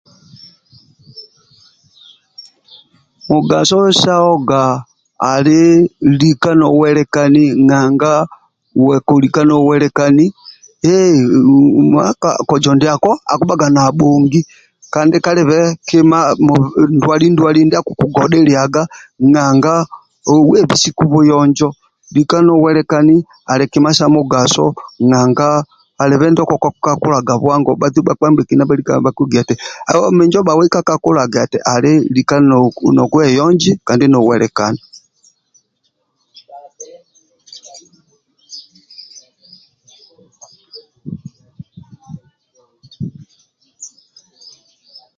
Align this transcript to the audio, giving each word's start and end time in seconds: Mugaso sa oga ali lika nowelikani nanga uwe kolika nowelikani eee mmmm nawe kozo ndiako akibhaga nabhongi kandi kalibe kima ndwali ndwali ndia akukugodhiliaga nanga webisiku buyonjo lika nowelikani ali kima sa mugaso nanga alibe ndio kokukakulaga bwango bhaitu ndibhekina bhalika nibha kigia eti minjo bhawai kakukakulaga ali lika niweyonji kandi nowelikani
Mugaso 3.29 3.77
sa 4.03 4.13
oga 4.33 4.63
ali 5.31 5.59
lika 6.19 6.51
nowelikani 6.59 7.43
nanga 7.69 8.13
uwe 8.81 8.95
kolika 9.07 9.41
nowelikani 9.49 10.25
eee 10.91 11.15
mmmm 11.45 11.93
nawe 11.95 12.11
kozo 12.49 12.71
ndiako 12.75 13.11
akibhaga 13.33 13.67
nabhongi 13.75 14.41
kandi 14.93 15.17
kalibe 15.25 15.59
kima 15.87 16.19
ndwali 16.95 17.27
ndwali 17.33 17.59
ndia 17.65 17.79
akukugodhiliaga 17.81 18.83
nanga 19.35 19.73
webisiku 20.51 21.03
buyonjo 21.11 21.69
lika 22.15 22.37
nowelikani 22.47 23.15
ali 23.51 23.65
kima 23.73 23.89
sa 23.97 24.05
mugaso 24.15 24.65
nanga 25.11 25.47
alibe 26.01 26.25
ndio 26.31 26.45
kokukakulaga 26.51 27.33
bwango 27.41 27.71
bhaitu 27.79 27.99
ndibhekina 28.01 28.67
bhalika 28.69 28.93
nibha 28.95 29.11
kigia 29.15 29.41
eti 29.43 29.55
minjo 30.17 30.39
bhawai 30.47 30.69
kakukakulaga 30.73 31.39
ali 31.73 31.91
lika 32.15 32.35
niweyonji 32.95 33.71
kandi 33.87 34.05
nowelikani 34.13 34.79